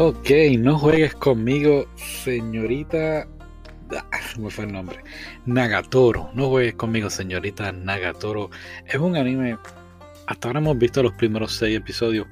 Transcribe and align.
Ok, 0.00 0.30
no 0.60 0.78
juegues 0.78 1.12
conmigo, 1.16 1.88
señorita. 1.96 3.26
Ah, 3.90 4.20
me 4.38 4.48
fue 4.48 4.66
el 4.66 4.72
nombre. 4.72 5.02
Nagatoro. 5.44 6.30
No 6.34 6.50
juegues 6.50 6.74
conmigo, 6.74 7.10
señorita 7.10 7.72
Nagatoro. 7.72 8.48
Es 8.86 8.94
un 8.94 9.16
anime. 9.16 9.58
Hasta 10.28 10.46
ahora 10.46 10.60
hemos 10.60 10.78
visto 10.78 11.02
los 11.02 11.14
primeros 11.14 11.50
seis 11.50 11.76
episodios. 11.76 12.28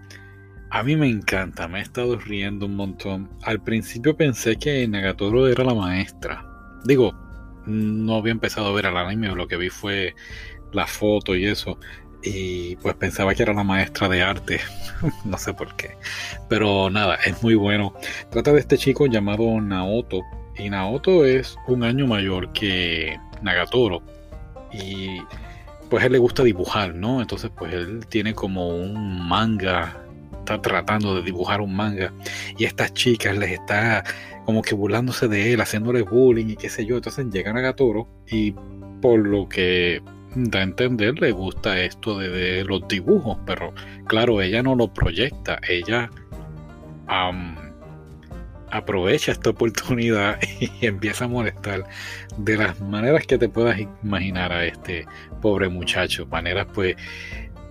A 0.71 0.85
mí 0.85 0.95
me 0.95 1.09
encanta, 1.09 1.67
me 1.67 1.81
he 1.81 1.83
estado 1.83 2.17
riendo 2.17 2.67
un 2.67 2.77
montón. 2.77 3.29
Al 3.43 3.61
principio 3.61 4.17
pensé 4.17 4.55
que 4.55 4.87
Nagatoro 4.87 5.49
era 5.49 5.65
la 5.65 5.75
maestra. 5.75 6.47
Digo, 6.85 7.17
no 7.67 8.15
había 8.15 8.31
empezado 8.31 8.69
a 8.69 8.75
ver 8.75 8.87
al 8.87 8.97
anime, 8.97 9.35
lo 9.35 9.49
que 9.49 9.57
vi 9.57 9.71
fue 9.71 10.15
la 10.73 10.87
foto 10.87 11.35
y 11.35 11.47
eso 11.47 11.81
y 12.27 12.75
pues 12.77 12.97
pensaba 12.97 13.35
que 13.35 13.43
era 13.45 13.55
la 13.55 13.63
maestra 13.63 14.09
de 14.09 14.21
arte, 14.21 14.61
no 15.25 15.39
sé 15.39 15.55
por 15.55 15.77
qué, 15.77 15.97
pero 16.49 16.91
nada, 16.91 17.15
es 17.25 17.41
muy 17.43 17.55
bueno. 17.55 17.95
Trata 18.31 18.53
de 18.53 18.61
este 18.61 18.77
chico 18.77 19.07
llamado 19.07 19.61
Naoto 19.61 20.23
y 20.57 20.69
Naoto 20.69 21.25
es 21.25 21.57
un 21.69 21.85
año 21.85 22.07
mayor 22.07 22.53
que 22.53 23.17
Nagatoro 23.43 24.03
y 24.73 25.21
pues 25.89 26.05
él 26.05 26.13
le 26.13 26.19
gusta 26.19 26.43
dibujar, 26.43 26.95
¿no? 26.95 27.21
Entonces 27.21 27.51
pues 27.57 27.73
él 27.73 28.07
tiene 28.09 28.35
como 28.35 28.71
un 28.71 29.29
manga, 29.29 29.97
está 30.39 30.61
tratando 30.61 31.15
de 31.15 31.23
dibujar 31.23 31.61
un 31.61 31.77
manga 31.77 32.13
y 32.59 32.65
estas 32.65 32.93
chicas 32.93 33.37
les 33.39 33.53
está 33.53 34.03
como 34.45 34.63
que 34.63 34.75
burlándose 34.75 35.29
de 35.29 35.53
él, 35.53 35.61
haciéndole 35.61 36.03
bullying 36.03 36.47
y 36.49 36.57
qué 36.57 36.71
sé 36.71 36.87
yo, 36.87 36.97
entonces 36.97 37.27
llega 37.31 37.53
Nagatoro 37.53 38.09
y 38.29 38.53
por 39.01 39.21
lo 39.21 39.49
que 39.49 40.03
da 40.37 40.61
a 40.61 40.63
entender, 40.63 41.19
le 41.19 41.33
gusta 41.33 41.81
esto 41.81 42.19
de, 42.19 42.63
los 42.65 42.87
dibujos, 42.89 43.39
pero 43.47 43.73
claro, 44.07 44.43
ella 44.43 44.63
no 44.63 44.75
lo 44.75 44.93
proyecta, 44.93 45.59
ella 45.67 46.11
aprovecha 48.71 49.33
esta 49.33 49.51
oportunidad 49.51 50.39
y 50.61 50.87
empieza 50.87 51.25
a 51.25 51.29
molestar 51.29 51.85
de 52.37 52.57
las 52.57 52.81
maneras 52.81 53.27
que 53.27 53.39
te 53.39 53.49
puedas 53.49 53.79
imaginar 54.03 54.53
a 54.53 54.67
este 54.67 55.07
pobre 55.41 55.69
muchacho, 55.69 56.27
maneras 56.27 56.67
pues 56.75 56.97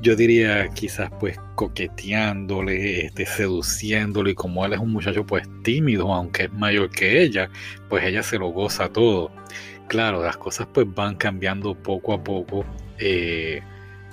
yo 0.01 0.15
diría 0.15 0.67
quizás 0.69 1.09
pues 1.19 1.39
coqueteándole, 1.55 3.05
este, 3.05 3.25
seduciéndole 3.25 4.31
y 4.31 4.35
como 4.35 4.65
él 4.65 4.73
es 4.73 4.79
un 4.79 4.91
muchacho 4.91 5.25
pues 5.25 5.47
tímido, 5.63 6.13
aunque 6.13 6.43
es 6.43 6.53
mayor 6.53 6.89
que 6.89 7.21
ella, 7.21 7.49
pues 7.89 8.03
ella 8.03 8.23
se 8.23 8.37
lo 8.37 8.47
goza 8.47 8.89
todo 8.89 9.31
claro, 9.87 10.23
las 10.23 10.37
cosas 10.37 10.67
pues 10.73 10.87
van 10.93 11.15
cambiando 11.15 11.75
poco 11.75 12.13
a 12.13 12.23
poco, 12.23 12.65
eh, 12.99 13.61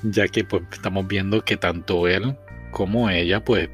ya 0.02 0.28
que 0.28 0.44
pues 0.44 0.62
estamos 0.72 1.06
viendo 1.06 1.44
que 1.44 1.56
tanto 1.56 2.08
él 2.08 2.36
como 2.70 3.10
ella 3.10 3.44
pues 3.44 3.68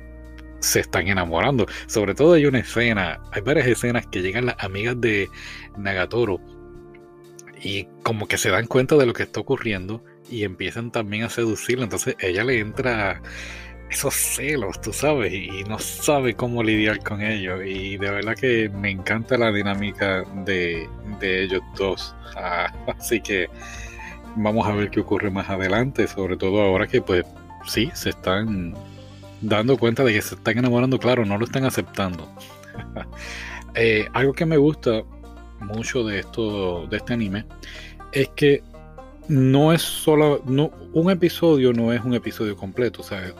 se 0.61 0.81
están 0.81 1.09
enamorando. 1.09 1.67
Sobre 1.87 2.15
todo 2.15 2.35
hay 2.35 2.47
una 2.47 2.61
escena, 2.61 3.21
hay 3.33 3.43
varias 3.43 3.67
escenas 3.67 4.07
que 4.07 4.23
llegan 4.23 4.47
las 4.47 4.57
amigas 4.59 5.01
de 5.01 5.29
Nagatoro 5.77 6.41
y 7.63 7.87
como 8.03 8.27
que 8.29 8.39
se 8.39 8.51
dan 8.51 8.67
cuenta 8.67 8.97
de 8.97 9.07
lo 9.07 9.13
que 9.13 9.25
está 9.25 9.41
ocurriendo 9.41 10.05
y 10.31 10.45
empiezan 10.45 10.91
también 10.91 11.25
a 11.25 11.31
seducirlo. 11.31 11.85
Entonces 11.85 12.17
ella 12.21 12.45
le 12.45 12.61
entra 12.61 13.23
esos 13.91 14.15
celos, 14.15 14.81
tú 14.81 14.93
sabes, 14.93 15.33
y 15.33 15.65
no 15.65 15.79
sabe 15.79 16.35
cómo 16.35 16.63
lidiar 16.63 17.03
con 17.03 17.23
ellos. 17.23 17.61
Y 17.65 17.97
de 17.97 18.11
verdad 18.11 18.35
que 18.35 18.69
me 18.69 18.91
encanta 18.91 19.39
la 19.39 19.51
dinámica 19.53 20.25
de, 20.45 20.89
ellos 21.21 21.63
dos. 21.77 22.15
Ah, 22.37 22.73
así 22.99 23.21
que 23.21 23.49
vamos 24.37 24.67
a 24.67 24.73
ver 24.73 24.91
qué 24.91 25.01
ocurre 25.01 25.31
más 25.31 25.49
adelante, 25.49 26.07
sobre 26.07 26.37
todo 26.37 26.61
ahora 26.61 26.87
que 26.87 27.01
pues 27.01 27.25
sí, 27.67 27.91
se 27.95 28.11
están 28.11 28.75
dando 29.41 29.77
cuenta 29.79 30.05
de 30.05 30.13
que 30.13 30.23
se 30.23 30.35
están 30.35 30.59
enamorando, 30.59 30.99
claro, 30.99 31.25
no 31.25 31.39
lo 31.39 31.45
están 31.45 31.65
aceptando. 31.65 32.29
Eh, 33.75 34.09
algo 34.13 34.33
que 34.33 34.45
me 34.45 34.57
gusta 34.57 35.03
mucho 35.61 36.03
de 36.03 36.21
esto, 36.21 36.87
de 36.87 36.97
este 36.97 37.13
anime, 37.13 37.45
es 38.11 38.29
que 38.31 38.65
no 39.29 39.73
es 39.73 39.83
solo, 39.83 40.43
no, 40.47 40.71
un 40.93 41.11
episodio 41.11 41.73
no 41.73 41.93
es 41.93 42.03
un 42.05 42.15
episodio 42.15 42.57
completo, 42.57 43.03
o 43.03 43.05
sea, 43.05 43.35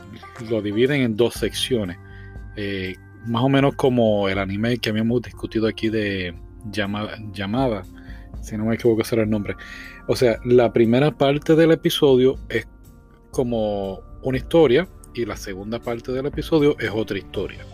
lo 0.49 0.61
dividen 0.61 1.01
en 1.01 1.15
dos 1.15 1.33
secciones, 1.33 1.97
eh, 2.55 2.95
más 3.25 3.43
o 3.43 3.49
menos 3.49 3.75
como 3.75 4.29
el 4.29 4.37
anime 4.37 4.77
que 4.77 4.89
habíamos 4.89 5.21
discutido 5.21 5.67
aquí 5.67 5.89
de 5.89 6.35
llamada, 6.71 7.17
llamada, 7.33 7.83
si 8.41 8.57
no 8.57 8.65
me 8.65 8.75
equivoco 8.75 9.03
será 9.03 9.23
el 9.23 9.29
nombre. 9.29 9.55
O 10.07 10.15
sea, 10.15 10.39
la 10.45 10.71
primera 10.71 11.11
parte 11.11 11.55
del 11.55 11.71
episodio 11.71 12.37
es 12.49 12.67
como 13.31 14.01
una 14.23 14.37
historia 14.37 14.87
y 15.13 15.25
la 15.25 15.35
segunda 15.35 15.79
parte 15.79 16.11
del 16.11 16.27
episodio 16.27 16.75
es 16.79 16.89
otra 16.89 17.17
historia. 17.17 17.65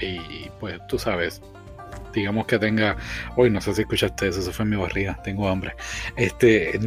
Y 0.00 0.50
pues 0.60 0.78
tú 0.88 0.98
sabes, 0.98 1.40
digamos 2.12 2.46
que 2.46 2.58
tenga, 2.58 2.96
hoy 3.36 3.50
no 3.50 3.60
sé 3.60 3.74
si 3.74 3.82
escuchaste 3.82 4.28
eso, 4.28 4.40
eso 4.40 4.52
fue 4.52 4.64
mi 4.64 4.76
barriga, 4.76 5.20
tengo 5.22 5.48
hambre. 5.48 5.74
Este, 6.16 6.78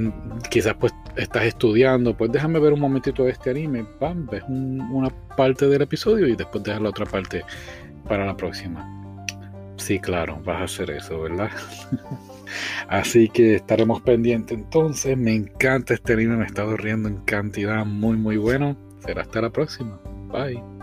quizás 0.50 0.75
pues 0.80 0.94
estás 1.16 1.44
estudiando, 1.44 2.16
pues 2.16 2.31
déjame 2.31 2.59
ver 2.59 2.74
un 2.74 2.80
momentito 2.80 3.24
de 3.24 3.31
este 3.31 3.50
anime, 3.52 3.85
pam, 4.00 4.28
ves 4.28 4.44
una 4.47 5.09
parte 5.35 5.68
del 5.68 5.81
episodio 5.81 6.28
y 6.28 6.35
después 6.35 6.63
dejas 6.63 6.81
la 6.81 6.90
otra 6.90 7.06
parte 7.06 7.44
para 8.07 8.25
la 8.25 8.35
próxima. 8.35 8.96
Sí, 9.78 9.97
claro, 10.00 10.41
vas 10.44 10.62
a 10.62 10.63
hacer 10.66 10.91
eso, 10.91 11.22
¿verdad? 11.22 11.50
Así 12.90 13.30
que 13.30 13.56
estaremos 13.56 14.01
pendientes 14.01 14.57
entonces. 14.57 15.18
Me 15.18 15.34
encanta 15.34 15.94
este 15.94 16.13
anime, 16.13 16.36
me 16.36 16.44
he 16.44 16.47
estado 16.47 16.75
riendo 16.75 17.07
en 17.07 17.18
cantidad 17.19 17.86
muy 17.86 18.18
muy 18.18 18.38
bueno. 18.38 18.75
Será 19.06 19.22
hasta 19.22 19.41
la 19.41 19.50
próxima. 19.50 20.00
Bye. 20.31 20.79